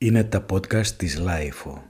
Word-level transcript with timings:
Είναι 0.00 0.24
τα 0.24 0.44
podcast 0.50 0.86
της 0.86 1.18
LiFO. 1.18 1.82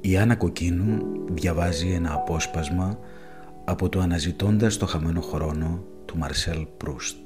Η 0.00 0.16
Άννα 0.16 0.36
Κοκκίνου 0.36 0.98
διαβάζει 1.30 1.90
ένα 1.90 2.12
απόσπασμα 2.12 2.98
από 3.64 3.88
το 3.88 4.00
«Αναζητώντας 4.00 4.76
το 4.76 4.86
χαμένο 4.86 5.20
χρόνο» 5.20 5.84
του 6.04 6.18
Μαρσέλ 6.18 6.66
Προύστ. 6.76 7.25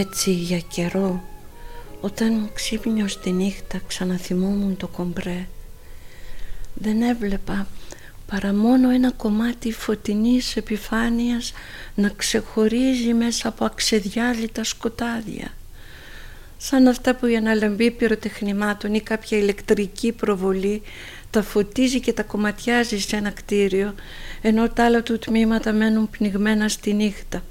Έτσι 0.00 0.30
για 0.30 0.58
καιρό 0.58 1.24
όταν 2.00 2.50
ξύπνιο 2.54 3.08
στη 3.08 3.30
νύχτα 3.30 3.80
ξαναθυμόμουν 3.86 4.76
το 4.76 4.86
κομπρέ. 4.86 5.46
Δεν 6.74 7.02
έβλεπα 7.02 7.66
παρά 8.26 8.54
μόνο 8.54 8.90
ένα 8.90 9.10
κομμάτι 9.10 9.72
φωτεινής 9.72 10.56
επιφάνειας 10.56 11.52
να 11.94 12.08
ξεχωρίζει 12.08 13.14
μέσα 13.14 13.48
από 13.48 13.64
αξεδιάλυτα 13.64 14.64
σκοτάδια. 14.64 15.48
Σαν 16.58 16.88
αυτά 16.88 17.14
που 17.14 17.26
η 17.26 17.36
αναλαμπή 17.36 17.90
πυροτεχνημάτων 17.90 18.94
ή 18.94 19.00
κάποια 19.00 19.38
ηλεκτρική 19.38 20.12
προβολή 20.12 20.82
τα 21.30 21.42
φωτίζει 21.42 22.00
και 22.00 22.12
τα 22.12 22.22
κομματιάζει 22.22 22.98
σε 23.00 23.16
ένα 23.16 23.30
κτίριο 23.30 23.94
ενώ 24.42 24.68
τα 24.68 24.84
άλλα 24.84 25.02
του 25.02 25.18
τμήματα 25.18 25.72
μένουν 25.72 26.10
πνιγμένα 26.10 26.68
στη 26.68 26.92
νύχτα 26.92 27.42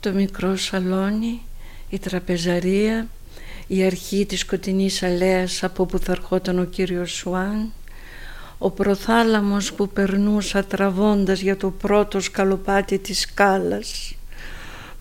το 0.00 0.12
μικρό 0.12 0.56
σαλόνι, 0.56 1.42
η 1.88 1.98
τραπεζαρία, 1.98 3.08
η 3.66 3.84
αρχή 3.84 4.26
της 4.26 4.40
σκοτεινής 4.40 5.02
αλέας 5.02 5.64
από 5.64 5.86
που 5.86 5.98
θα 5.98 6.12
ερχόταν 6.12 6.58
ο 6.58 6.64
κύριος 6.64 7.12
Σουάν, 7.12 7.72
ο 8.58 8.70
προθάλαμος 8.70 9.72
που 9.72 9.88
περνούσα 9.88 10.64
τραβώντας 10.64 11.40
για 11.40 11.56
το 11.56 11.70
πρώτο 11.70 12.20
σκαλοπάτι 12.20 12.98
της 12.98 13.20
σκάλας, 13.20 14.14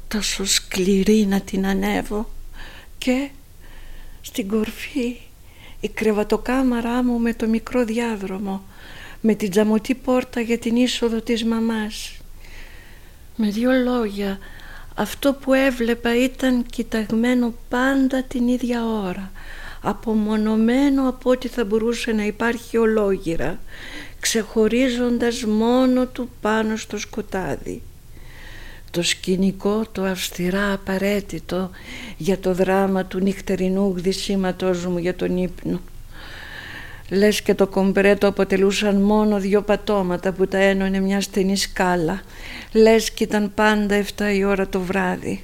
τόσο 0.07 0.45
σκληρή 0.45 1.25
να 1.25 1.41
την 1.41 1.65
ανέβω 1.65 2.29
και 2.97 3.29
στην 4.21 4.47
κορφή 4.47 5.15
η 5.79 5.87
κρεβατοκάμαρά 5.87 7.03
μου 7.03 7.19
με 7.19 7.33
το 7.33 7.47
μικρό 7.47 7.85
διάδρομο, 7.85 8.63
με 9.21 9.33
την 9.33 9.49
τζαμωτή 9.49 9.95
πόρτα 9.95 10.41
για 10.41 10.57
την 10.57 10.75
είσοδο 10.75 11.21
της 11.21 11.43
μαμάς. 11.43 12.17
Με 13.35 13.49
δύο 13.49 13.71
λόγια 13.71 14.39
αυτό 14.99 15.33
που 15.33 15.53
έβλεπα 15.53 16.23
ήταν 16.23 16.65
κοιταγμένο 16.65 17.53
πάντα 17.69 18.23
την 18.23 18.47
ίδια 18.47 18.85
ώρα 18.85 19.31
απομονωμένο 19.81 21.09
από 21.09 21.29
ό,τι 21.29 21.47
θα 21.47 21.65
μπορούσε 21.65 22.11
να 22.11 22.25
υπάρχει 22.25 22.77
ολόγυρα 22.77 23.59
ξεχωρίζοντας 24.19 25.43
μόνο 25.43 26.05
του 26.05 26.29
πάνω 26.41 26.75
στο 26.75 26.97
σκοτάδι. 26.97 27.81
Το 28.91 29.01
σκηνικό 29.01 29.83
το 29.91 30.03
αυστηρά 30.03 30.73
απαραίτητο 30.73 31.69
για 32.17 32.39
το 32.39 32.53
δράμα 32.53 33.05
του 33.05 33.19
νυχτερινού 33.19 33.93
γδυσίματός 33.97 34.85
μου 34.85 34.97
για 34.97 35.15
τον 35.15 35.37
ύπνο 35.37 35.79
Λες 37.09 37.41
και 37.41 37.53
το 37.53 37.67
κομπρέτο 37.67 38.27
αποτελούσαν 38.27 39.01
μόνο 39.01 39.39
δύο 39.39 39.61
πατώματα 39.61 40.31
που 40.31 40.47
τα 40.47 40.57
ένωνε 40.57 40.99
μια 40.99 41.21
στενή 41.21 41.57
σκάλα. 41.57 42.21
Λες 42.73 43.11
και 43.11 43.23
ήταν 43.23 43.51
πάντα 43.55 44.03
7 44.17 44.35
η 44.35 44.43
ώρα 44.43 44.67
το 44.67 44.79
βράδυ. 44.79 45.43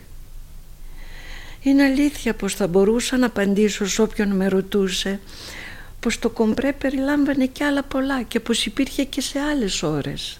Είναι 1.61 1.83
αλήθεια 1.83 2.33
πως 2.33 2.55
θα 2.55 2.67
μπορούσα 2.67 3.17
να 3.17 3.25
απαντήσω 3.25 3.87
σε 3.87 4.01
όποιον 4.01 4.35
με 4.35 4.47
ρωτούσε 4.47 5.19
πως 5.99 6.19
το 6.19 6.29
κομπρέ 6.29 6.73
περιλάμβανε 6.73 7.45
και 7.45 7.63
άλλα 7.63 7.83
πολλά 7.83 8.21
και 8.21 8.39
πως 8.39 8.65
υπήρχε 8.65 9.03
και 9.03 9.21
σε 9.21 9.39
άλλες 9.39 9.83
ώρες. 9.83 10.39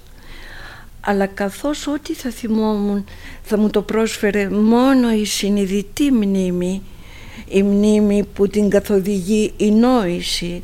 Αλλά 1.02 1.26
καθώς 1.26 1.88
ό,τι 1.88 2.14
θα 2.14 2.30
θυμόμουν 2.30 3.06
θα 3.44 3.58
μου 3.58 3.70
το 3.70 3.82
πρόσφερε 3.82 4.50
μόνο 4.50 5.12
η 5.12 5.26
συνειδητή 5.26 6.12
μνήμη, 6.12 6.82
η 7.48 7.64
μνήμη 7.64 8.24
που 8.34 8.48
την 8.48 8.70
καθοδηγεί 8.70 9.54
η 9.58 9.72
νόηση, 9.72 10.64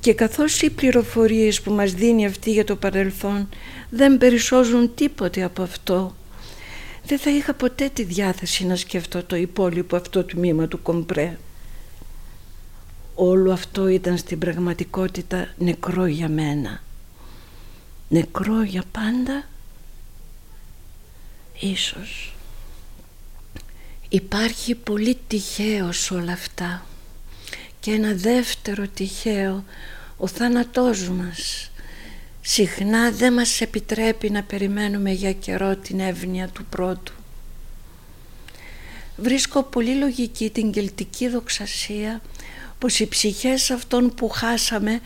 και 0.00 0.14
καθώς 0.14 0.62
οι 0.62 0.70
πληροφορίες 0.70 1.60
που 1.60 1.72
μας 1.72 1.92
δίνει 1.92 2.26
αυτή 2.26 2.52
για 2.52 2.64
το 2.64 2.76
παρελθόν 2.76 3.48
δεν 3.90 4.18
περισσώζουν 4.18 4.94
τίποτε 4.94 5.42
από 5.42 5.62
αυτό 5.62 6.14
δεν 7.04 7.18
θα 7.18 7.30
είχα 7.30 7.54
ποτέ 7.54 7.88
τη 7.88 8.02
διάθεση 8.02 8.66
να 8.66 8.76
σκεφτώ 8.76 9.24
το 9.24 9.36
υπόλοιπο 9.36 9.96
αυτό 9.96 10.24
τμήμα 10.24 10.68
του 10.68 10.82
κομπρέ. 10.82 11.38
Όλο 13.14 13.52
αυτό 13.52 13.88
ήταν 13.88 14.16
στην 14.16 14.38
πραγματικότητα 14.38 15.48
νεκρό 15.58 16.06
για 16.06 16.28
μένα. 16.28 16.82
Νεκρό 18.08 18.62
για 18.62 18.84
πάντα. 18.92 19.44
Ίσως. 21.60 22.34
Υπάρχει 24.08 24.74
πολύ 24.74 25.18
τυχαίος 25.26 26.10
όλα 26.10 26.32
αυτά 26.32 26.84
και 27.80 27.90
ένα 27.92 28.12
δεύτερο 28.14 28.86
τυχαίο 28.94 29.64
ο 30.16 30.26
θάνατός 30.26 31.08
μας. 31.08 31.70
Συχνά 32.40 33.10
δεν 33.10 33.32
μας 33.32 33.60
επιτρέπει 33.60 34.30
να 34.30 34.42
περιμένουμε 34.42 35.10
για 35.10 35.32
καιρό 35.32 35.76
την 35.76 36.00
εύνοια 36.00 36.48
του 36.48 36.64
πρώτου. 36.64 37.12
Βρίσκω 39.16 39.62
πολύ 39.62 39.94
λογική 39.94 40.50
την 40.50 40.72
κελτική 40.72 41.28
δοξασία 41.28 42.20
πως 42.78 43.00
οι 43.00 43.06
ψυχές 43.08 43.70
αυτών 43.70 44.14
που 44.14 44.28
χάσαμε 44.28 45.00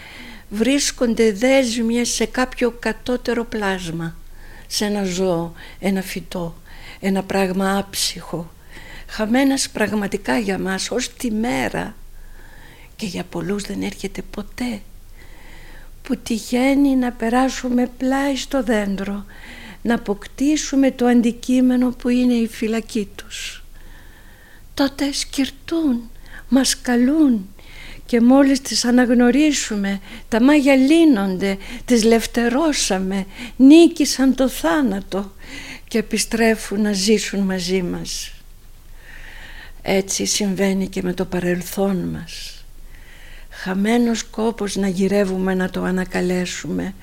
βρίσκονται 0.48 1.32
δέσμιες 1.32 2.08
σε 2.08 2.24
κάποιο 2.26 2.70
κατώτερο 2.70 3.44
πλάσμα 3.44 4.16
σε 4.66 4.84
ένα 4.84 5.04
ζώο, 5.04 5.52
ένα 5.78 6.02
φυτό, 6.02 6.56
ένα 7.00 7.22
πράγμα 7.22 7.78
άψυχο 7.78 8.52
χαμένας 9.14 9.68
πραγματικά 9.70 10.38
για 10.38 10.58
μας 10.58 10.90
ως 10.90 11.14
τη 11.14 11.30
μέρα 11.30 11.94
και 12.96 13.06
για 13.06 13.24
πολλούς 13.24 13.62
δεν 13.62 13.82
έρχεται 13.82 14.22
ποτέ. 14.30 14.80
Που 16.02 16.16
τυχαίνει 16.16 16.96
να 16.96 17.12
περάσουμε 17.12 17.90
πλάι 17.98 18.36
στο 18.36 18.62
δέντρο 18.62 19.24
να 19.84 19.94
αποκτήσουμε 19.94 20.90
το 20.90 21.06
αντικείμενο 21.06 21.90
που 21.90 22.08
είναι 22.08 22.34
η 22.34 22.48
φυλακή 22.48 23.08
τους. 23.14 23.64
Τότε 24.74 25.12
σκυρτούν, 25.12 26.10
μας 26.48 26.80
καλούν 26.80 27.48
και 28.06 28.20
μόλις 28.20 28.60
τις 28.60 28.84
αναγνωρίσουμε 28.84 30.00
τα 30.28 30.42
μάγια 30.42 30.76
λύνονται, 30.76 31.58
τις 31.84 32.04
λευτερώσαμε, 32.04 33.26
νίκησαν 33.56 34.34
το 34.34 34.48
θάνατο 34.48 35.32
και 35.88 35.98
επιστρέφουν 35.98 36.80
να 36.80 36.92
ζήσουν 36.92 37.40
μαζί 37.40 37.82
μας. 37.82 38.32
Έτσι 39.82 40.24
συμβαίνει 40.24 40.88
και 40.88 41.02
με 41.02 41.12
το 41.12 41.24
παρελθόν 41.24 41.96
μας 41.96 42.63
χαμένος 43.64 44.24
κόπος 44.24 44.76
να 44.76 44.88
γυρεύουμε 44.88 45.54
να 45.54 45.70
το 45.70 45.82
ανακαλέσουμε. 45.82 46.94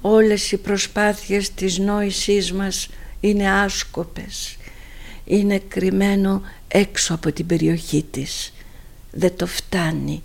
Όλες 0.00 0.52
οι 0.52 0.56
προσπάθειες 0.56 1.54
της 1.54 1.78
νόησής 1.78 2.52
μας 2.52 2.88
είναι 3.20 3.50
άσκοπες. 3.50 4.56
Είναι 5.24 5.58
κρυμμένο 5.68 6.42
έξω 6.68 7.14
από 7.14 7.32
την 7.32 7.46
περιοχή 7.46 8.04
της. 8.10 8.52
Δεν 9.10 9.36
το 9.36 9.46
φτάνει. 9.46 10.22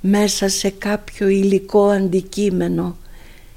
Μέσα 0.00 0.48
σε 0.48 0.70
κάποιο 0.70 1.28
υλικό 1.28 1.88
αντικείμενο 1.88 2.96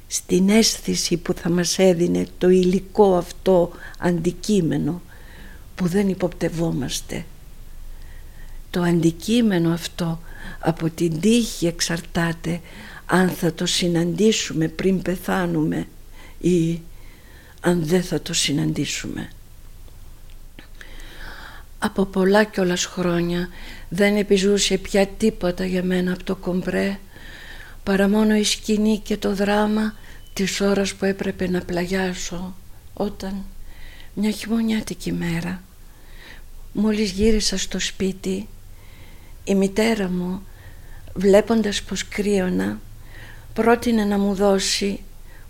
στην 0.07 0.49
αίσθηση 0.49 1.17
που 1.17 1.33
θα 1.33 1.49
μας 1.49 1.79
έδινε 1.79 2.25
το 2.37 2.49
υλικό 2.49 3.15
αυτό 3.15 3.71
αντικείμενο 3.99 5.01
που 5.75 5.87
δεν 5.87 6.09
υποπτευόμαστε. 6.09 7.25
Το 8.69 8.81
αντικείμενο 8.81 9.73
αυτό 9.73 10.19
από 10.59 10.89
την 10.89 11.19
τύχη 11.19 11.67
εξαρτάται 11.67 12.61
αν 13.05 13.29
θα 13.29 13.53
το 13.53 13.65
συναντήσουμε 13.65 14.67
πριν 14.67 15.01
πεθάνουμε 15.01 15.87
ή 16.39 16.81
αν 17.59 17.85
δεν 17.85 18.03
θα 18.03 18.21
το 18.21 18.33
συναντήσουμε. 18.33 19.29
Από 21.79 22.05
πολλά 22.05 22.43
κιόλας 22.43 22.85
χρόνια 22.85 23.49
δεν 23.89 24.15
επιζούσε 24.15 24.77
πια 24.77 25.07
τίποτα 25.07 25.65
για 25.65 25.83
μένα 25.83 26.13
από 26.13 26.23
το 26.23 26.35
κομπρέ 26.35 26.99
παρά 27.83 28.09
μόνο 28.09 28.35
η 28.35 28.43
σκηνή 28.43 28.99
και 28.99 29.17
το 29.17 29.35
δράμα 29.35 29.93
της 30.33 30.61
ώρας 30.61 30.93
που 30.93 31.05
έπρεπε 31.05 31.49
να 31.49 31.61
πλαγιάσω 31.61 32.55
όταν 32.93 33.43
μια 34.13 34.31
χειμωνιάτικη 34.31 35.11
μέρα 35.11 35.63
Μόλις 36.77 37.11
γύρισα 37.11 37.57
στο 37.57 37.79
σπίτι 37.79 38.47
η 39.47 39.55
μητέρα 39.55 40.09
μου 40.09 40.47
βλέποντας 41.13 41.83
πως 41.83 42.07
κρύωνα 42.07 42.79
πρότεινε 43.53 44.05
να 44.05 44.17
μου 44.17 44.33
δώσει 44.33 44.99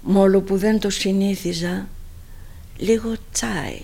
μόλο 0.01 0.41
που 0.41 0.57
δεν 0.57 0.79
το 0.79 0.89
συνήθιζα 0.89 1.87
λίγο 2.77 3.15
τσάι. 3.31 3.81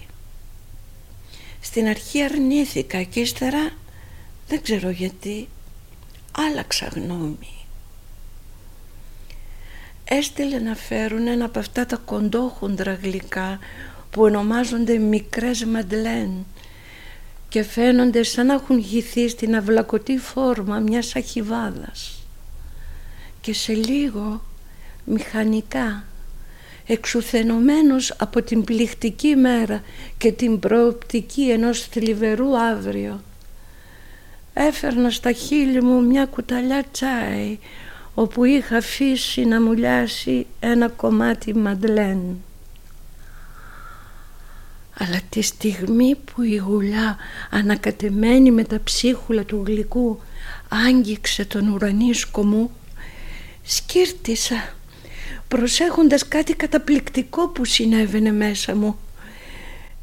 Στην 1.61 1.87
αρχή 1.87 2.23
αρνήθηκα 2.23 3.03
και 3.03 3.19
ύστερα 3.19 3.71
δεν 4.47 4.61
ξέρω 4.61 4.89
γιατί 4.89 5.47
άλλαξα 6.31 6.85
γνώμη. 6.85 7.65
Έστειλε 10.03 10.59
να 10.59 10.75
φέρουν 10.75 11.27
ένα 11.27 11.45
από 11.45 11.59
αυτά 11.59 11.85
τα 11.85 11.95
κοντόχοντρα 11.95 12.93
γλυκά 12.93 13.59
που 14.11 14.21
ονομάζονται 14.21 14.97
μικρές 14.97 15.65
μαντλέν 15.65 16.45
και 17.51 17.63
φαίνονται 17.63 18.23
σαν 18.23 18.45
να 18.45 18.53
έχουν 18.53 18.77
γυθεί 18.77 19.29
στην 19.29 19.55
αυλακωτή 19.55 20.17
φόρμα 20.17 20.79
μιας 20.79 21.15
αχιβάδας 21.15 22.23
και 23.41 23.53
σε 23.53 23.73
λίγο 23.73 24.43
μηχανικά 25.05 26.03
εξουθενωμένος 26.85 28.13
από 28.17 28.41
την 28.41 28.63
πληκτική 28.63 29.35
μέρα 29.35 29.81
και 30.17 30.31
την 30.31 30.59
προοπτική 30.59 31.49
ενός 31.49 31.87
θλιβερού 31.87 32.57
αύριο 32.57 33.21
έφερνα 34.53 35.09
στα 35.09 35.31
χείλη 35.31 35.83
μου 35.83 36.03
μια 36.03 36.25
κουταλιά 36.25 36.83
τσάι 36.91 37.59
όπου 38.13 38.43
είχα 38.43 38.77
αφήσει 38.77 39.45
να 39.45 39.61
μουλιάσει 39.61 40.45
ένα 40.59 40.89
κομμάτι 40.89 41.55
μαντλέν 41.55 42.37
αλλά 45.01 45.19
τη 45.29 45.41
στιγμή 45.41 46.15
που 46.15 46.41
η 46.41 46.55
γουλιά 46.55 47.17
ανακατεμένη 47.49 48.51
με 48.51 48.63
τα 48.63 48.79
ψίχουλα 48.83 49.43
του 49.43 49.63
γλυκού 49.67 50.19
άγγιξε 50.69 51.45
τον 51.45 51.67
ουρανίσκο 51.67 52.43
μου 52.43 52.71
σκύρτησα 53.63 54.73
προσέχοντας 55.47 56.27
κάτι 56.27 56.53
καταπληκτικό 56.53 57.47
που 57.47 57.65
συνέβαινε 57.65 58.31
μέσα 58.31 58.75
μου. 58.75 58.99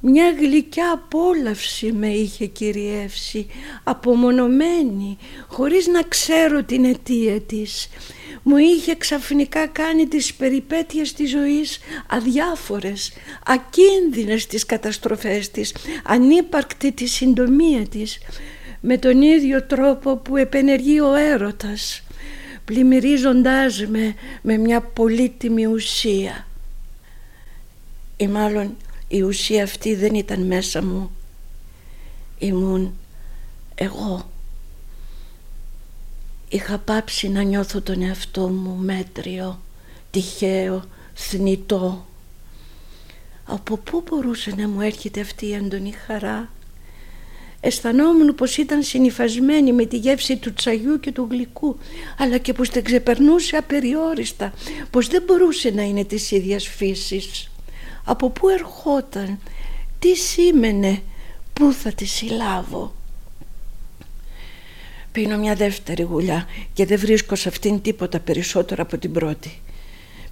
Μια 0.00 0.30
γλυκιά 0.30 0.92
απόλαυση 0.92 1.92
με 1.92 2.08
είχε 2.08 2.46
κυριεύσει 2.46 3.46
απομονωμένη 3.84 5.18
χωρίς 5.48 5.86
να 5.86 6.02
ξέρω 6.02 6.62
την 6.62 6.84
αιτία 6.84 7.40
της 7.40 7.88
μου 8.42 8.56
είχε 8.56 8.94
ξαφνικά 8.96 9.66
κάνει 9.66 10.06
τις 10.06 10.34
περιπέτειες 10.34 11.12
της 11.12 11.30
ζωής 11.30 11.78
αδιάφορες, 12.08 13.12
ακίνδυνες 13.46 14.46
τις 14.46 14.66
καταστροφές 14.66 15.50
της, 15.50 15.74
ανύπαρκτη 16.04 16.92
τη 16.92 17.06
συντομία 17.06 17.88
της, 17.88 18.18
με 18.80 18.98
τον 18.98 19.22
ίδιο 19.22 19.62
τρόπο 19.62 20.16
που 20.16 20.36
επενεργεί 20.36 21.00
ο 21.00 21.14
έρωτας, 21.14 22.02
πλημμυρίζοντάς 22.64 23.86
με 23.86 24.14
με 24.42 24.56
μια 24.56 24.80
πολύτιμη 24.80 25.66
ουσία. 25.66 26.46
Ή 28.16 28.26
μάλλον 28.26 28.76
η 29.08 29.22
ουσία 29.22 29.62
αυτή 29.62 29.94
δεν 29.94 30.14
ήταν 30.14 30.40
μέσα 30.40 30.82
μου, 30.82 31.10
ήμουν 32.38 32.98
εγώ 33.74 34.30
είχα 36.48 36.78
πάψει 36.78 37.28
να 37.28 37.42
νιώθω 37.42 37.80
τον 37.80 38.02
εαυτό 38.02 38.48
μου 38.48 38.74
μέτριο, 38.74 39.60
τυχαίο, 40.10 40.84
θνητό. 41.14 42.06
Από 43.44 43.76
πού 43.76 44.04
μπορούσε 44.06 44.54
να 44.56 44.68
μου 44.68 44.80
έρχεται 44.80 45.20
αυτή 45.20 45.46
η 45.46 45.52
έντονη 45.52 45.92
χαρά; 46.06 46.50
Αισθανόμουν 47.60 48.34
πως 48.34 48.56
ήταν 48.56 48.82
συνυφασμένη 48.82 49.72
με 49.72 49.84
τη 49.84 49.96
γεύση 49.96 50.36
του 50.36 50.52
τσαγιού 50.52 51.00
και 51.00 51.12
του 51.12 51.26
γλυκού 51.30 51.78
αλλά 52.18 52.38
και 52.38 52.52
πως 52.52 52.68
δεν 52.68 52.84
ξεπερνούσε 52.84 53.56
απεριόριστα, 53.56 54.52
πως 54.90 55.08
δεν 55.08 55.22
μπορούσε 55.26 55.70
να 55.70 55.82
είναι 55.82 56.04
της 56.04 56.30
ίδιας 56.30 56.68
φύσης. 56.68 57.50
Από 58.04 58.30
πού 58.30 58.48
ερχόταν, 58.48 59.38
τι 59.98 60.14
σήμαινε, 60.14 61.02
πού 61.52 61.72
θα 61.72 61.92
τη 61.92 62.04
συλλάβω; 62.04 62.94
Πίνω 65.18 65.38
μια 65.38 65.54
δεύτερη 65.54 66.02
γουλιά 66.02 66.46
και 66.72 66.86
δεν 66.86 66.98
βρίσκω 66.98 67.34
σε 67.34 67.48
αυτήν 67.48 67.80
τίποτα 67.80 68.20
περισσότερο 68.20 68.82
από 68.82 68.98
την 68.98 69.12
πρώτη. 69.12 69.50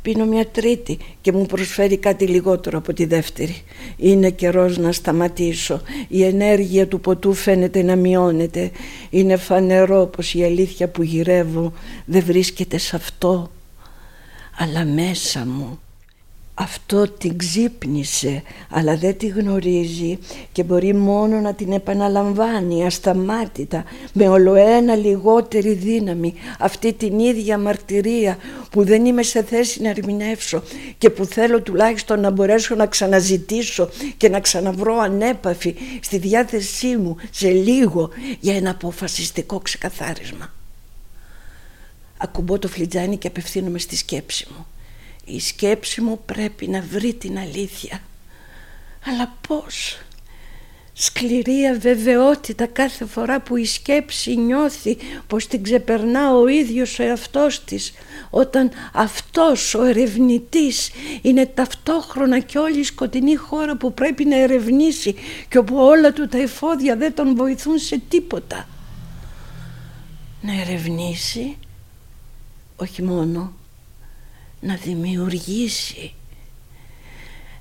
Πίνω 0.03 0.25
μια 0.25 0.47
τρίτη 0.47 0.99
και 1.21 1.33
μου 1.33 1.47
προσφέρει 1.47 1.97
κάτι 1.97 2.27
λιγότερο 2.27 2.79
από 2.79 2.93
τη 2.93 3.05
δεύτερη. 3.05 3.63
Είναι 3.97 4.31
καιρός 4.31 4.79
να 4.79 4.93
σταματήσω. 4.93 5.81
Η 6.09 6.25
ενέργεια 6.25 6.89
του 6.89 7.01
ποτού 7.01 7.33
φαίνεται 7.33 7.83
να 7.83 7.97
μειώνεται. 7.97 8.71
Είναι 9.11 9.37
φανερό 9.37 10.07
πως 10.07 10.35
η 10.35 10.45
αλήθεια 10.45 10.89
που 10.89 11.03
γυρεύω 11.03 11.73
δεν 12.05 12.23
βρίσκεται 12.25 12.79
σε 12.79 12.97
αυτό, 12.97 13.51
αλλά 14.59 14.85
μέσα 14.85 15.47
μου 15.47 15.79
αυτό 16.59 17.09
την 17.09 17.39
ξύπνησε 17.39 18.43
αλλά 18.71 18.97
δεν 18.97 19.17
τη 19.17 19.27
γνωρίζει 19.27 20.19
και 20.53 20.63
μπορεί 20.63 20.95
μόνο 20.95 21.41
να 21.41 21.55
την 21.55 21.73
επαναλαμβάνει 21.73 22.87
ασταμάτητα 22.87 23.85
με 24.13 24.29
ολοένα 24.29 24.95
λιγότερη 24.95 25.73
δύναμη 25.73 26.35
αυτή 26.59 26.93
την 26.93 27.19
ίδια 27.19 27.59
μαρτυρία 27.59 28.37
που 28.71 28.85
δεν 28.85 29.05
είμαι 29.05 29.23
σε 29.23 29.43
θέση 29.43 29.83
να 29.83 29.89
ερμηνεύσω 29.89 30.63
και 30.99 31.11
που 31.11 31.25
θέλω 31.25 31.63
τουλάχιστον 31.63 32.21
να 32.21 32.31
μπορέσω 32.31 32.75
να 32.75 32.87
ξαναζητήσω 32.87 33.89
και 34.17 34.29
να 34.29 34.41
ξαναβρω 34.41 34.99
ανέπαφη 34.99 35.75
στη 36.01 36.19
διάθεσή 36.19 36.97
μου 36.97 37.17
σε 37.31 37.51
λίγο 37.51 38.11
για 38.41 38.57
ένα 38.57 38.71
αποφασιστικό 38.71 39.59
ξεκαθάρισμα. 39.59 40.53
Ακουμπώ 42.17 42.59
το 42.59 42.69
φλιτζάνι 42.69 43.17
και 43.17 43.27
απευθύνομαι 43.27 43.79
στη 43.79 43.97
σκέψη 43.97 44.47
μου 44.57 44.67
η 45.29 45.41
σκέψη 45.41 46.01
μου 46.01 46.21
πρέπει 46.27 46.69
να 46.69 46.81
βρει 46.81 47.15
την 47.15 47.39
αλήθεια. 47.39 48.01
Αλλά 49.05 49.35
πώς; 49.49 49.99
Σκληρή 50.99 51.67
αβεβαιότητα 51.67 52.67
κάθε 52.67 53.05
φορά 53.05 53.41
που 53.41 53.57
η 53.57 53.65
σκέψη 53.65 54.37
νιώθει 54.37 54.97
πως 55.27 55.47
την 55.47 55.63
ξεπερνά 55.63 56.35
ο 56.35 56.47
ίδιος 56.47 56.99
ο 56.99 57.03
εαυτός 57.03 57.65
της 57.65 57.93
όταν 58.31 58.71
αυτός 58.93 59.75
ο 59.75 59.83
ερευνητής 59.83 60.91
είναι 61.23 61.47
ταυτόχρονα 61.47 62.39
και 62.39 62.59
όλη 62.59 62.79
η 62.79 62.85
σκοτεινή 62.85 63.35
χώρα 63.35 63.77
που 63.77 63.95
πρέπει 63.95 64.25
να 64.25 64.37
ερευνήσει 64.37 65.15
και 65.49 65.59
όπου 65.59 65.77
όλα 65.77 66.13
του 66.13 66.29
τα 66.29 66.39
εφόδια 66.39 66.97
δεν 66.97 67.15
τον 67.15 67.37
βοηθούν 67.37 67.79
σε 67.79 68.01
τίποτα. 68.09 68.69
Να 70.41 70.61
ερευνήσει 70.61 71.57
όχι 72.77 73.03
μόνο 73.03 73.53
να 74.67 74.75
δημιουργήσει. 74.75 76.15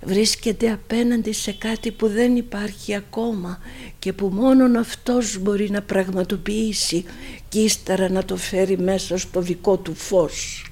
Βρίσκεται 0.02 0.72
απέναντι 0.72 1.32
σε 1.32 1.52
κάτι 1.52 1.92
που 1.92 2.08
δεν 2.08 2.36
υπάρχει 2.36 2.96
ακόμα 2.96 3.60
και 4.00 4.14
που 4.14 4.28
μόνον 4.28 4.76
αυτός 4.76 5.38
μπορεί 5.38 5.70
να 5.70 5.82
πραγματοποιήσει 5.82 7.06
και 7.50 7.60
ύστερα 7.60 8.10
να 8.10 8.26
το 8.26 8.36
φέρει 8.36 8.78
μέσα 8.78 9.18
στο 9.18 9.42
δικό 9.42 9.78
του 9.78 9.96
φως 9.96 10.66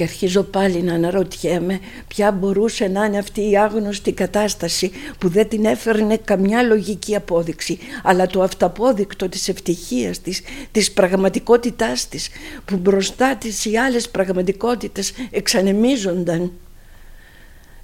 και 0.00 0.06
αρχίζω 0.06 0.42
πάλι 0.42 0.82
να 0.82 0.94
αναρωτιέμαι 0.94 1.80
ποια 2.08 2.32
μπορούσε 2.32 2.88
να 2.88 3.04
είναι 3.04 3.18
αυτή 3.18 3.50
η 3.50 3.58
άγνωστη 3.58 4.12
κατάσταση 4.12 4.90
που 5.18 5.28
δεν 5.28 5.48
την 5.48 5.64
έφερνε 5.64 6.16
καμιά 6.16 6.62
λογική 6.62 7.16
απόδειξη 7.16 7.78
αλλά 8.02 8.26
το 8.26 8.42
αυταπόδεικτο 8.42 9.28
της 9.28 9.48
ευτυχίας 9.48 10.20
της, 10.20 10.42
της 10.72 10.92
πραγματικότητάς 10.92 12.08
της 12.08 12.28
που 12.64 12.76
μπροστά 12.76 13.36
της 13.36 13.64
οι 13.64 13.76
άλλες 13.76 14.08
πραγματικότητες 14.08 15.12
εξανεμίζονταν. 15.30 16.52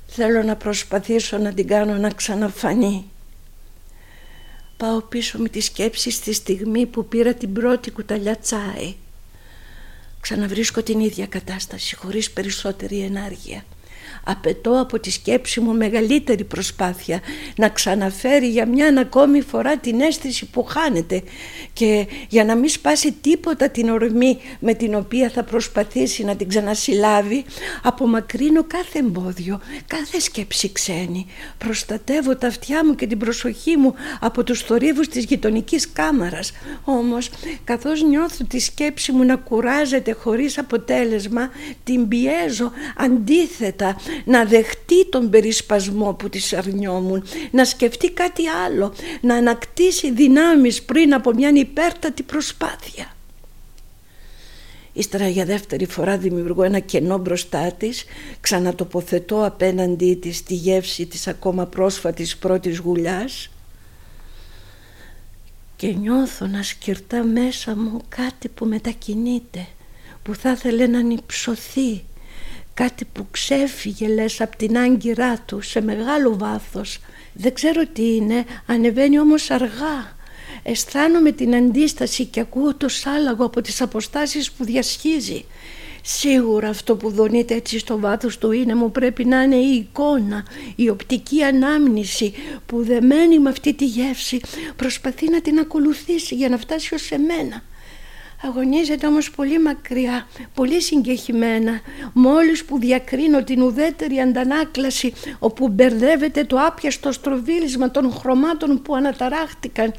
Θέλω 0.07 0.43
να 0.43 0.57
προσπαθήσω 0.57 1.39
να 1.39 1.53
την 1.53 1.67
κάνω 1.67 1.95
να 1.97 2.11
ξαναφανεί. 2.11 3.05
Πάω 4.77 5.01
πίσω 5.01 5.39
με 5.39 5.49
τη 5.49 5.61
σκέψη 5.61 6.11
στη 6.11 6.33
στιγμή 6.33 6.87
που 6.87 7.07
πήρα 7.07 7.35
την 7.35 7.53
πρώτη 7.53 7.91
κουταλιά 7.91 8.37
τσάι 8.37 8.95
ξαναβρίσκω 10.27 10.83
την 10.83 11.01
ίδια 11.01 11.27
κατάσταση 11.27 11.97
χωρίς 11.97 12.31
περισσότερη 12.31 13.01
ενάργεια. 13.01 13.65
Απαιτώ 14.25 14.81
από 14.81 15.01
τη 15.01 15.11
σκέψη 15.11 15.61
μου 15.61 15.75
μεγαλύτερη 15.75 16.45
προσπάθεια 16.45 17.21
να 17.57 17.69
ξαναφέρει 17.69 18.49
για 18.49 18.67
μια 18.67 18.95
ακόμη 18.99 19.41
φορά 19.41 19.77
την 19.77 20.01
αίσθηση 20.01 20.47
που 20.47 20.65
χάνεται 20.65 21.23
και 21.73 22.07
για 22.29 22.45
να 22.45 22.55
μην 22.55 22.69
σπάσει 22.69 23.13
τίποτα 23.13 23.69
την 23.69 23.89
ορμή 23.89 24.39
με 24.61 24.75
την 24.75 24.95
οποία 24.95 25.31
θα 25.31 25.43
προσπαθήσει 25.43 26.25
να 26.25 26.37
την 26.37 26.49
ξανασυλλάβει 26.49 27.45
απομακρύνω 27.83 28.65
κάθε 28.65 28.99
εμπόδιο, 28.99 29.61
κάθε 29.87 30.21
σκέψη 30.21 30.73
ξένη. 30.73 31.27
Προστατεύω 31.59 32.37
τα 32.37 32.47
αυτιά 32.47 32.85
μου 32.85 32.95
και 32.95 33.07
την 33.07 33.19
προσοχή 33.19 33.77
μου 33.77 33.95
από 34.21 34.45
τους 34.45 34.61
θορύβους 34.61 35.09
της 35.09 35.25
γειτονικής 35.25 35.93
κάμαρας. 35.93 36.53
Όμως 36.85 37.31
καθώς 37.65 38.03
νιώθω 38.03 38.45
τη 38.45 38.59
σκέψη 38.59 39.13
μου 39.13 39.25
να 39.25 39.37
κουράζεται 39.37 40.13
χωρίς 40.13 40.59
αποτέλεσμα 40.59 41.51
την 41.85 42.09
πιέζω 42.09 42.73
αντίθετα 42.97 43.96
ήθελα 44.01 44.23
να 44.25 44.45
δεχτεί 44.45 45.09
τον 45.09 45.31
περισπασμό 45.31 46.13
που 46.15 46.29
της 46.29 46.53
αρνιόμουν, 46.53 47.25
να 47.51 47.65
σκεφτεί 47.65 48.11
κάτι 48.11 48.49
άλλο, 48.49 48.95
να 49.21 49.35
ανακτήσει 49.35 50.13
δυνάμεις 50.13 50.83
πριν 50.83 51.15
από 51.15 51.35
μια 51.35 51.51
υπέρτατη 51.55 52.23
προσπάθεια. 52.23 53.15
Ύστερα 54.93 55.29
για 55.29 55.45
δεύτερη 55.45 55.87
φορά 55.87 56.19
δημιουργώ 56.19 56.63
ένα 56.63 56.79
κενό 56.79 57.19
μπροστά 57.19 57.73
της, 57.73 58.05
ξανατοποθετώ 58.41 59.45
απέναντί 59.45 60.15
της 60.15 60.43
τη 60.43 60.55
γεύση 60.55 61.07
της 61.07 61.27
ακόμα 61.27 61.67
πρόσφατης 61.67 62.37
πρώτης 62.37 62.79
γουλιάς 62.79 63.51
και 65.77 65.87
νιώθω 65.87 66.47
να 66.47 66.63
σκυρτά 66.63 67.23
μέσα 67.23 67.77
μου 67.77 68.01
κάτι 68.09 68.49
που 68.49 68.67
μετακινείται, 68.67 69.67
που 70.23 70.35
θα 70.35 70.51
ήθελε 70.51 70.87
να 70.87 71.01
νυψωθεί, 71.03 72.05
κάτι 72.77 73.05
που 73.05 73.27
ξέφυγε 73.31 74.09
λες 74.09 74.41
από 74.41 74.57
την 74.57 74.79
άγκυρά 74.79 75.39
του 75.39 75.61
σε 75.61 75.81
μεγάλο 75.81 76.37
βάθος. 76.37 76.99
Δεν 77.33 77.55
ξέρω 77.55 77.87
τι 77.87 78.15
είναι, 78.15 78.45
ανεβαίνει 78.67 79.19
όμως 79.19 79.51
αργά 79.51 80.17
αισθάνομαι 80.67 81.33
την 81.33 81.55
αντίσταση 81.55 82.25
και 82.25 82.41
ακούω 82.41 82.75
το 82.75 82.89
σάλαγο 82.89 83.45
από 83.45 83.61
τις 83.61 83.81
αποστάσεις 83.81 84.53
που 84.53 84.65
διασχίζει. 84.65 85.45
Σίγουρα 86.03 86.69
αυτό 86.69 86.97
που 86.97 87.11
δονείται 87.11 87.55
έτσι 87.55 87.79
στο 87.79 87.99
βάθος 87.99 88.39
του 88.39 88.53
είναι 88.53 88.75
μου 88.75 88.91
πρέπει 88.91 89.25
να 89.25 89.43
είναι 89.43 89.57
η 89.57 89.75
εικόνα, 89.75 90.45
η 90.77 90.89
οπτική 90.89 91.43
ανάμνηση 91.43 92.35
που 92.67 92.85
δεμένη 92.85 93.39
με 93.39 93.49
αυτή 93.49 93.75
τη 93.75 93.85
γεύση 93.85 94.41
προσπαθεί 94.77 95.31
να 95.31 95.41
την 95.41 95.59
ακολουθήσει 95.59 96.35
για 96.35 96.49
να 96.49 96.59
φτάσει 96.59 96.95
ως 96.95 97.11
εμένα. 97.11 97.63
Αγωνίζεται 98.47 99.07
όμως 99.07 99.31
πολύ 99.31 99.59
μακριά, 99.61 100.27
πολύ 100.55 100.83
συγκεχημένα, 100.83 101.81
μόλις 102.13 102.65
που 102.65 102.79
διακρίνω 102.79 103.45
την 103.45 103.63
ουδέτερη 103.63 104.21
αντανάκλαση 104.21 105.13
όπου 105.39 105.69
μπερδεύεται 105.69 106.45
το 106.45 106.57
άπιαστο 106.57 107.13
στροβίλισμα 107.13 107.91
των 107.91 108.13
χρωμάτων 108.13 108.83
που 108.83 108.95
αναταράχτηκαν 108.95 109.95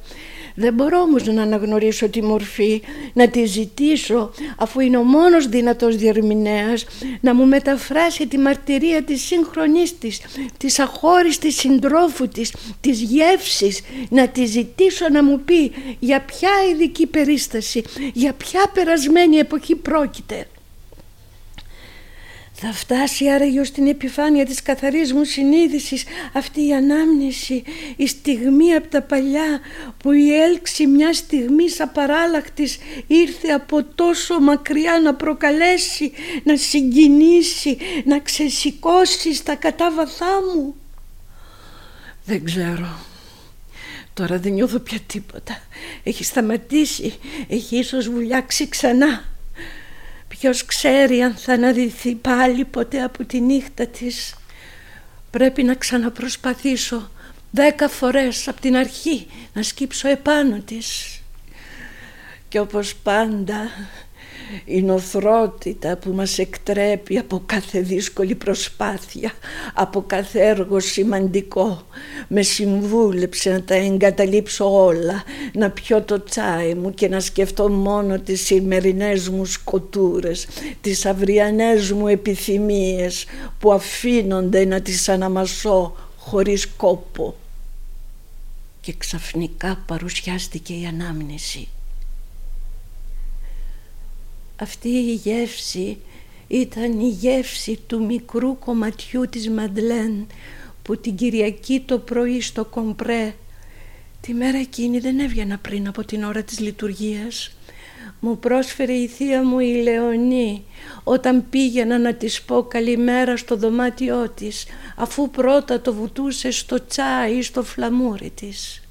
δεν 0.60 0.74
μπορώ 0.74 1.00
όμως 1.02 1.26
να 1.26 1.42
αναγνωρίσω 1.42 2.10
τη 2.10 2.24
μορφή, 2.24 2.82
να 3.14 3.30
τη 3.30 3.46
ζητήσω 3.46 4.32
αφού 4.58 4.80
είναι 4.80 4.98
ο 4.98 5.04
μόνος 5.04 5.48
δυνατός 5.48 5.96
διερμηνέας 5.96 6.86
να 7.22 7.34
μου 7.34 7.46
μεταφράσει 7.46 8.28
τη 8.28 8.38
μαρτυρία 8.38 9.04
της 9.04 9.22
σύγχρονής 9.22 9.98
της, 9.98 10.22
της 10.58 10.80
αχώριστης 10.80 11.56
συντρόφου 11.56 12.28
της, 12.28 12.54
της 12.82 13.02
γεύσης, 13.02 13.82
να 14.10 14.28
τη 14.28 14.46
ζητήσω 14.46 15.10
να 15.10 15.24
μου 15.24 15.40
πει 15.40 15.72
για 16.00 16.22
ποια 16.22 16.50
ειδική 16.72 17.06
περίσταση, 17.06 17.84
για 18.14 18.34
ποια 18.34 18.72
περασμένη 18.74 19.38
εποχή 19.38 19.76
πρόκειται. 19.76 20.48
Θα 22.60 22.74
φτάσει 22.74 23.30
άραγε 23.30 23.64
στην 23.64 23.88
επιφάνεια 23.88 24.46
της 24.46 24.62
καθαρής 24.62 25.14
μου 25.14 25.24
συνείδησης 25.24 26.04
αυτή 26.34 26.68
η 26.68 26.74
ανάμνηση, 26.74 27.64
η 27.96 28.08
στιγμή 28.08 28.74
από 28.74 28.88
τα 28.88 29.02
παλιά 29.02 29.60
που 29.98 30.12
η 30.12 30.34
έλξη 30.34 30.88
μιας 30.88 31.18
στιγμής 31.18 31.80
απαράλλαχτης 31.80 32.78
ήρθε 33.08 33.48
από 33.48 33.84
τόσο 33.84 34.40
μακριά 34.40 35.00
να 35.00 35.16
προκαλέσει, 35.16 36.12
να 36.44 36.58
συγκινήσει, 36.58 37.78
να 38.06 38.20
ξεσηκώσει 38.20 39.34
στα 39.34 39.56
κατάβαθά 39.56 40.42
μου. 40.54 40.76
Δεν 42.26 42.44
ξέρω. 42.44 43.00
Τώρα 44.14 44.40
δεν 44.40 44.54
νιώθω 44.54 44.80
πια 44.80 45.00
τίποτα. 45.08 45.62
Έχει 46.04 46.24
σταματήσει, 46.24 47.14
έχει 47.48 47.78
ίσως 47.78 48.10
βουλιάξει 48.10 48.70
ξανά. 48.70 49.37
Ποιος 50.39 50.65
ξέρει 50.65 51.22
αν 51.22 51.36
θα 51.36 51.53
αναδυθεί 51.53 52.15
πάλι 52.15 52.65
ποτέ 52.65 53.01
από 53.03 53.25
τη 53.25 53.39
νύχτα 53.39 53.88
της. 53.88 54.36
Πρέπει 55.29 55.63
να 55.63 55.75
ξαναπροσπαθήσω 55.75 57.12
δέκα 57.51 57.89
φορές 57.89 58.48
από 58.48 58.62
την 58.62 58.75
αρχή 58.75 59.27
να 59.53 59.63
σκύψω 59.63 60.08
επάνω 60.08 60.60
της. 60.60 61.20
Και 62.50 62.60
όπως 62.60 62.96
πάντα 62.96 63.70
η 64.66 64.82
νοθρότητα 64.82 65.98
που 65.98 66.12
μας 66.12 66.38
εκτρέπει 66.38 67.18
από 67.18 67.42
κάθε 67.46 67.80
δύσκολη 67.80 68.36
προσπάθεια, 68.36 69.32
από 69.74 70.04
κάθε 70.08 70.46
έργο 70.46 70.80
σημαντικό. 70.80 71.82
Με 72.27 72.42
συμβούλεψε 72.42 73.50
να 73.50 73.62
τα 73.63 73.75
εγκαταλείψω 73.75 74.84
όλα, 74.86 75.24
να 75.54 75.70
πιω 75.70 76.01
το 76.01 76.24
τσάι 76.24 76.74
μου 76.74 76.94
και 76.94 77.08
να 77.08 77.20
σκεφτώ 77.20 77.70
μόνο 77.70 78.20
τις 78.20 78.42
σημερινές 78.42 79.30
μου 79.30 79.46
σκοτούρες, 79.46 80.48
τις 80.82 81.06
αυριανές 81.06 81.92
μου 81.92 82.08
επιθυμίες 82.08 83.25
που 83.60 83.74
αφήνονται 83.74 84.66
να 84.66 84.82
τις 84.82 85.10
αναμασώ 85.10 85.96
χωρίς 86.18 86.68
κόπο. 86.68 87.36
Και 88.82 88.94
ξαφνικά 88.98 89.84
παρουσιάστηκε 89.86 90.74
η 90.74 90.86
ανάμνηση 90.86 91.68
αυτή 94.62 94.90
η 94.90 95.14
γεύση 95.14 95.98
ήταν 96.48 97.00
η 97.00 97.10
γεύση 97.10 97.80
του 97.88 98.06
μικρού 98.06 98.60
κομματιού 98.60 99.30
της 99.30 99.50
Μαντλέν 99.50 100.28
που 100.82 100.98
την 100.98 101.16
Κυριακή 101.16 101.84
το 101.86 101.98
πρωί 102.00 102.42
στο 102.42 102.66
Κομπρέ 102.66 103.34
τη 104.22 104.34
μέρα 104.34 104.58
εκείνη 104.58 105.00
δεν 105.00 105.20
έβγαινα 105.20 105.58
πριν 105.58 105.88
από 105.88 106.06
την 106.06 106.24
ώρα 106.24 106.44
της 106.44 106.60
λειτουργίας 106.60 107.52
μου 108.20 108.40
πρόσφερε 108.40 108.94
η 108.94 109.08
θεία 109.08 109.44
μου 109.44 109.60
η 109.60 109.82
Λεωνή 109.82 110.64
όταν 111.04 111.50
πήγαινα 111.50 112.00
να 112.00 112.14
της 112.14 112.42
πω 112.42 112.64
καλημέρα 112.64 113.38
στο 113.38 113.56
δωμάτιό 113.56 114.30
της 114.30 114.66
αφού 114.96 115.30
πρώτα 115.30 115.82
το 115.82 115.94
βουτούσε 115.94 116.52
στο 116.52 116.86
τσάι 116.86 117.42
στο 117.42 117.64
φλαμούρι 117.64 118.30
της. 118.30 118.87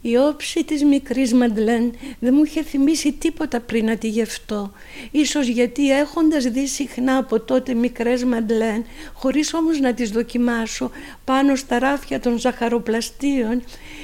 Η 0.00 0.16
όψη 0.16 0.64
της 0.64 0.84
μικρής 0.84 1.32
Μαντλέν 1.32 1.92
δεν 2.18 2.34
μου 2.34 2.44
είχε 2.44 2.62
θυμίσει 2.62 3.12
τίποτα 3.12 3.60
πριν 3.60 3.84
να 3.84 3.96
τη 3.96 4.08
γευτώ. 4.08 4.72
Ίσως 5.10 5.46
γιατί 5.46 5.90
έχοντας 5.90 6.44
δει 6.44 6.66
συχνά 6.66 7.16
από 7.16 7.40
τότε 7.40 7.74
μικρές 7.74 8.24
Μαντλέν, 8.24 8.84
χωρίς 9.12 9.54
όμως 9.54 9.80
να 9.80 9.94
τις 9.94 10.10
δοκιμάσω, 10.10 10.90
πάνω 11.24 11.56
στα 11.56 11.78
ράφια 11.78 12.20
των 12.20 12.38
ζαχαροπλαστείων, 12.38 13.62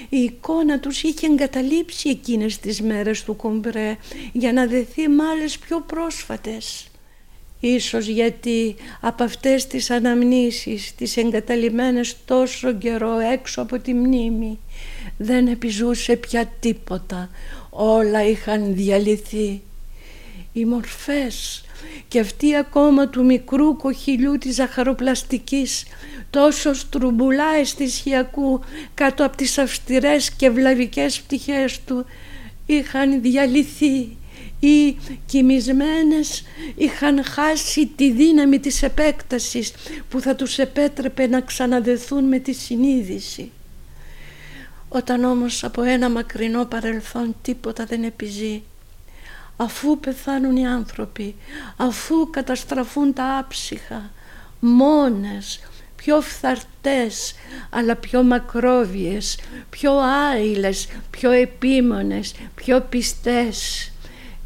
η 0.09 0.19
εικόνα 0.19 0.81
τους 0.81 1.03
είχε 1.03 1.27
εγκαταλείψει 1.27 2.09
εκείνες 2.09 2.59
τις 2.59 2.81
μέρες 2.81 3.25
του 3.25 3.37
κομπρέ 3.37 3.97
για 4.33 4.53
να 4.53 4.67
δεθεί 4.67 5.09
με 5.09 5.25
άλλες 5.25 5.59
πιο 5.59 5.81
πρόσφατες. 5.81 6.89
Ίσως 7.61 8.07
γιατί 8.07 8.75
από 9.01 9.25
αυτές 9.25 9.67
τις 9.67 9.91
αναμνήσεις, 9.91 10.95
τις 10.95 11.17
εγκαταλειμμένες 11.17 12.17
τόσο 12.25 12.73
καιρό 12.73 13.19
έξω 13.19 13.63
από 13.63 13.79
τη 13.79 13.95
μνήμη, 13.95 14.59
δεν 15.17 15.47
επιζούσε 15.47 16.17
πια 16.17 16.53
τίποτα, 16.61 17.31
όλα 17.71 18.27
είχαν 18.27 18.75
διαλυθεί. 18.75 19.63
Οι 20.53 20.65
μορφές 20.65 21.65
και 22.09 22.21
αυτή 22.21 22.57
ακόμα 22.57 23.09
του 23.09 23.25
μικρού 23.25 23.77
κοχυλιού 23.77 24.39
της 24.39 24.55
ζαχαροπλαστικής 24.55 25.85
τόσο 26.31 26.75
στρουμπουλά 26.75 27.55
αισθησιακού 27.61 28.61
κάτω 28.95 29.25
από 29.25 29.37
τις 29.37 29.59
αυστηρές 29.59 30.31
και 30.31 30.51
βλαβικές 30.51 31.21
πτυχές 31.21 31.81
του 31.85 32.07
είχαν 32.67 33.21
διαλυθεί 33.21 34.17
ή 34.61 34.97
κοιμισμένες 35.27 36.45
είχαν 36.77 37.25
χάσει 37.25 37.87
τη 37.87 38.11
δύναμη 38.11 38.59
της 38.59 38.83
επέκτασης 38.83 39.73
που 40.09 40.21
θα 40.21 40.35
τους 40.35 40.59
επέτρεπε 40.59 41.27
να 41.27 41.41
ξαναδεθούν 41.41 42.25
με 42.25 42.39
τη 42.39 42.53
συνείδηση. 42.53 43.51
Όταν 44.97 45.25
όμως 45.25 45.65
από 45.65 45.83
ένα 45.83 46.11
μακρινό 46.11 46.65
παρελθόν 46.65 47.35
τίποτα 47.43 47.85
δεν 47.85 48.05
επιζεί, 48.05 48.63
αφού 49.57 50.01
πεθάνουν 50.01 50.57
οι 50.57 50.67
άνθρωποι, 50.67 51.35
αφού 51.77 52.31
καταστραφούν 52.31 53.13
τα 53.13 53.39
άψυχα, 53.39 54.11
μόνες, 54.61 55.61
πιο 55.97 56.21
φθαρτές, 56.21 57.35
αλλά 57.71 57.97
πιο 57.97 58.23
μακρόβιες, 58.23 59.39
πιο 59.71 59.93
άειλες, 59.99 60.89
πιο 61.11 61.31
επίμονες, 61.31 62.35
πιο 62.55 62.81
πιστές. 62.81 63.91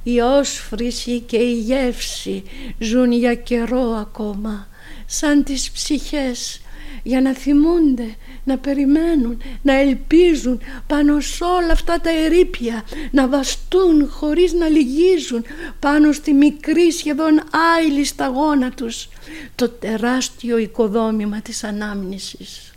Η 0.03 0.21
όσφρηση 0.21 1.21
και 1.21 1.37
η 1.37 1.61
γεύση 1.61 2.43
ζουν 2.79 3.13
για 3.13 3.35
καιρό 3.35 3.91
ακόμα, 3.91 4.69
σαν 5.07 5.45
τις 5.45 5.71
ψυχές, 5.71 6.61
για 7.03 7.21
να 7.21 7.35
θυμούνται, 7.35 8.17
να 8.45 8.59
περιμένουν, 8.59 9.43
να 9.63 9.75
ελπίζουν 9.75 10.61
πάνω 10.87 11.21
σε 11.21 11.45
όλα 11.45 11.73
αυτά 11.73 12.01
τα 12.01 12.11
ερήπια, 12.11 12.85
να 13.11 13.29
βαστούν 13.29 14.09
χωρίς 14.11 14.53
να 14.53 14.69
λυγίζουν 14.69 15.45
πάνω 15.79 16.13
στη 16.13 16.33
μικρή 16.33 16.93
σχεδόν 16.93 17.43
άειλη 17.77 18.05
σταγόνα 18.05 18.71
τους 18.71 19.09
το 19.55 19.69
τεράστιο 19.69 20.59
οικοδόμημα 20.59 21.41
της 21.41 21.65
ανάμνησης. 21.65 22.73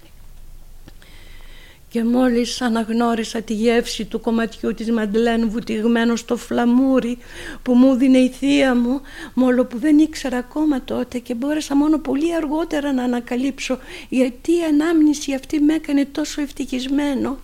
Και 1.92 2.04
μόλις 2.04 2.62
αναγνώρισα 2.62 3.42
τη 3.42 3.54
γεύση 3.54 4.06
του 4.06 4.20
κομματιού 4.20 4.74
της 4.74 4.92
Μαντλέν 4.92 5.50
βουτυγμένο 5.50 6.16
στο 6.16 6.38
φλαμούρι 6.38 7.18
που 7.64 7.74
μου 7.74 7.96
δίνει 7.96 8.20
η 8.20 8.30
θεία 8.30 8.76
μου 8.76 9.02
μόλο 9.34 9.66
που 9.66 9.78
δεν 9.78 9.98
ήξερα 9.98 10.38
ακόμα 10.38 10.84
τότε 10.84 11.20
και 11.20 11.34
μπόρεσα 11.34 11.76
μόνο 11.76 11.98
πολύ 11.98 12.36
αργότερα 12.36 12.94
να 12.94 13.04
ανακαλύψω 13.04 13.80
γιατί 14.10 14.52
η 14.52 14.64
ανάμνηση 14.70 15.34
αυτή 15.34 15.60
με 15.60 15.74
έκανε 15.74 16.06
τόσο 16.06 16.42
ευτυχισμένο. 16.42 17.38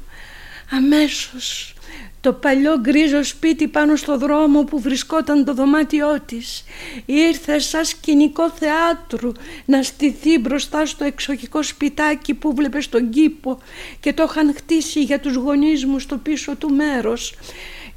Αμέσως 0.71 1.73
το 2.21 2.33
παλιό 2.33 2.79
γκρίζο 2.79 3.23
σπίτι 3.23 3.67
πάνω 3.67 3.95
στο 3.95 4.17
δρόμο 4.17 4.63
που 4.63 4.79
βρισκόταν 4.79 5.45
το 5.45 5.53
δωμάτιό 5.53 6.19
της. 6.25 6.63
Ήρθε 7.05 7.59
σαν 7.59 7.85
σκηνικό 7.85 8.49
θεάτρου 8.49 9.31
να 9.65 9.83
στηθεί 9.83 10.39
μπροστά 10.39 10.85
στο 10.85 11.03
εξοχικό 11.03 11.63
σπιτάκι 11.63 12.33
που 12.33 12.55
βλέπε 12.55 12.81
στον 12.81 13.09
κήπο 13.09 13.59
και 13.99 14.13
το 14.13 14.27
είχαν 14.29 14.53
χτίσει 14.55 15.01
για 15.01 15.19
τους 15.19 15.35
γονείς 15.35 15.85
μου 15.85 15.99
στο 15.99 16.17
πίσω 16.17 16.55
του 16.55 16.69
μέρος 16.69 17.33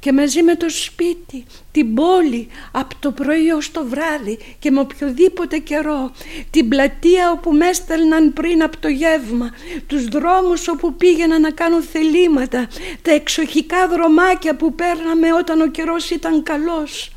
και 0.01 0.13
μαζί 0.13 0.43
με 0.43 0.55
το 0.55 0.69
σπίτι, 0.69 1.45
την 1.71 1.93
πόλη, 1.93 2.47
από 2.71 2.95
το 2.99 3.11
πρωί 3.11 3.49
ως 3.51 3.71
το 3.71 3.85
βράδυ 3.85 4.39
και 4.59 4.71
με 4.71 4.79
οποιοδήποτε 4.79 5.57
καιρό, 5.57 6.11
την 6.49 6.69
πλατεία 6.69 7.31
όπου 7.31 7.51
με 7.51 7.67
έστελναν 7.67 8.33
πριν 8.33 8.63
από 8.63 8.77
το 8.77 8.87
γεύμα, 8.87 9.49
τους 9.87 10.05
δρόμους 10.05 10.67
όπου 10.67 10.93
πήγαινα 10.93 11.39
να 11.39 11.51
κάνω 11.51 11.81
θελήματα, 11.81 12.67
τα 13.01 13.11
εξοχικά 13.11 13.87
δρομάκια 13.87 14.55
που 14.55 14.75
παίρναμε 14.75 15.33
όταν 15.33 15.61
ο 15.61 15.67
καιρός 15.67 16.09
ήταν 16.09 16.43
καλός 16.43 17.11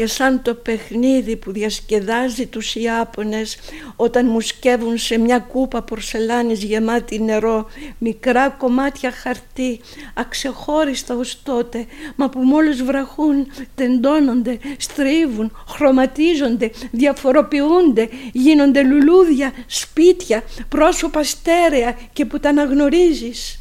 και 0.00 0.06
σαν 0.06 0.42
το 0.42 0.54
παιχνίδι 0.54 1.36
που 1.36 1.52
διασκεδάζει 1.52 2.46
τους 2.46 2.74
Ιάπωνες 2.74 3.58
όταν 3.96 4.26
μου 4.26 4.40
σκεύουν 4.40 4.98
σε 4.98 5.18
μια 5.18 5.38
κούπα 5.38 5.82
πορσελάνης 5.82 6.62
γεμάτη 6.62 7.22
νερό 7.22 7.66
μικρά 7.98 8.48
κομμάτια 8.48 9.10
χαρτί 9.10 9.80
αξεχώριστα 10.14 11.14
ως 11.14 11.42
τότε 11.42 11.86
μα 12.16 12.28
που 12.28 12.40
μόλις 12.40 12.82
βραχούν 12.82 13.46
τεντώνονται, 13.74 14.58
στρίβουν, 14.78 15.52
χρωματίζονται, 15.68 16.70
διαφοροποιούνται, 16.90 18.08
γίνονται 18.32 18.82
λουλούδια, 18.82 19.52
σπίτια, 19.66 20.42
πρόσωπα 20.68 21.22
στέρεα 21.22 21.98
και 22.12 22.24
που 22.24 22.40
τα 22.40 22.48
αναγνωρίζεις. 22.48 23.60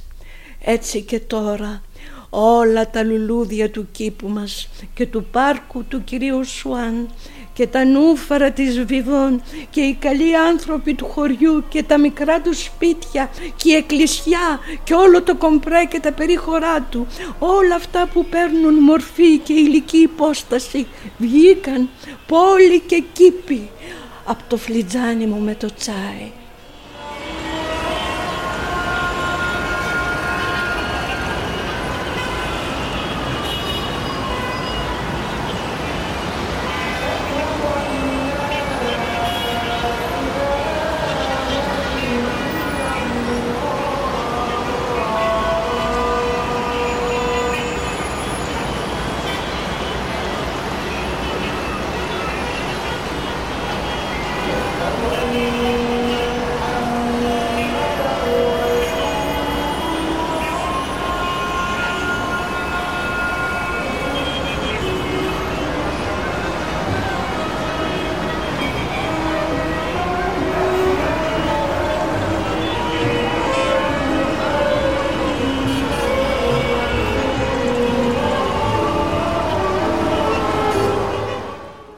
Έτσι 0.64 1.02
και 1.02 1.20
τώρα 1.20 1.82
όλα 2.30 2.90
τα 2.90 3.04
λουλούδια 3.04 3.70
του 3.70 3.88
κήπου 3.92 4.28
μας 4.28 4.70
και 4.94 5.06
του 5.06 5.26
πάρκου 5.32 5.84
του 5.84 6.04
κυρίου 6.04 6.46
Σουάν 6.46 7.10
και 7.54 7.68
τα 7.68 7.86
νούφαρα 7.86 8.52
της 8.52 8.84
Βιβών 8.84 9.42
και 9.70 9.82
οι 9.82 9.94
καλοί 9.94 10.36
άνθρωποι 10.36 10.94
του 10.94 11.06
χωριού 11.06 11.64
και 11.70 11.84
τα 11.84 11.98
μικρά 11.98 12.42
του 12.42 12.54
σπίτια 12.56 13.30
και 13.56 13.72
η 13.72 13.76
εκκλησιά 13.76 14.60
και 14.84 14.94
όλο 14.94 15.22
το 15.22 15.36
κομπρέ 15.36 15.86
και 15.86 16.00
τα 16.00 16.12
περίχωρά 16.12 16.82
του. 16.82 17.08
Όλα 17.40 17.76
αυτά 17.76 18.10
που 18.14 18.26
παίρνουν 18.26 18.74
μορφή 18.74 19.38
και 19.38 19.54
ηλική 19.54 19.98
υπόσταση 19.98 20.88
βγήκαν 21.18 21.90
πόλη 22.28 22.80
και 22.80 23.04
κήπη. 23.14 23.70
Από 24.26 24.44
το 24.48 24.58
φλιτζάνι 24.58 25.26
μου 25.26 25.40
με 25.40 25.56
το 25.56 25.74
τσάι 25.76 26.32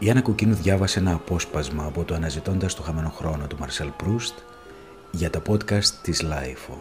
Η 0.01 0.05
Άννα 0.05 0.21
Κοκκίνου 0.21 0.53
διάβασε 0.53 0.99
ένα 0.99 1.13
απόσπασμα 1.13 1.85
από 1.85 2.03
το 2.03 2.13
«Αναζητώντας 2.15 2.75
το 2.75 2.81
χαμένο 2.81 3.09
χρόνο» 3.09 3.47
του 3.47 3.57
Μαρσέλ 3.59 3.89
Προύστ 3.97 4.33
για 5.11 5.29
τα 5.29 5.41
podcast 5.47 5.85
της 6.01 6.21
LiFO. 6.21 6.77